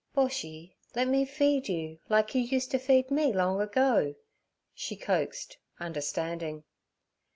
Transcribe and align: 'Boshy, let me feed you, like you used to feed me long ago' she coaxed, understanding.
'Boshy, 0.15 0.73
let 0.95 1.07
me 1.07 1.25
feed 1.25 1.69
you, 1.69 1.99
like 2.09 2.33
you 2.33 2.41
used 2.41 2.71
to 2.71 2.79
feed 2.79 3.11
me 3.11 3.31
long 3.31 3.61
ago' 3.61 4.15
she 4.73 4.95
coaxed, 4.95 5.57
understanding. 5.79 6.63